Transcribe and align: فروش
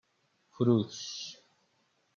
فروش 0.55 1.37